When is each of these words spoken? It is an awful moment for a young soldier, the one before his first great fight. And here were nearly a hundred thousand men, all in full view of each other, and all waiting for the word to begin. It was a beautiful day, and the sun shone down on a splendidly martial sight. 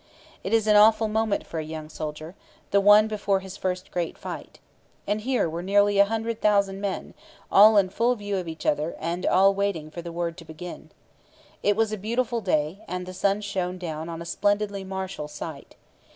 It 0.43 0.51
is 0.51 0.65
an 0.65 0.75
awful 0.75 1.07
moment 1.07 1.45
for 1.45 1.59
a 1.59 1.63
young 1.63 1.87
soldier, 1.87 2.33
the 2.71 2.81
one 2.81 3.07
before 3.07 3.41
his 3.41 3.55
first 3.55 3.91
great 3.91 4.17
fight. 4.17 4.57
And 5.05 5.21
here 5.21 5.47
were 5.47 5.61
nearly 5.61 5.99
a 5.99 6.05
hundred 6.05 6.41
thousand 6.41 6.81
men, 6.81 7.13
all 7.51 7.77
in 7.77 7.89
full 7.89 8.15
view 8.15 8.37
of 8.37 8.47
each 8.47 8.65
other, 8.65 8.95
and 8.97 9.27
all 9.27 9.53
waiting 9.53 9.91
for 9.91 10.01
the 10.01 10.11
word 10.11 10.37
to 10.39 10.43
begin. 10.45 10.89
It 11.61 11.75
was 11.75 11.91
a 11.91 11.97
beautiful 11.99 12.41
day, 12.41 12.83
and 12.87 13.05
the 13.05 13.13
sun 13.13 13.41
shone 13.41 13.77
down 13.77 14.09
on 14.09 14.23
a 14.23 14.25
splendidly 14.25 14.83
martial 14.83 15.27
sight. 15.27 15.75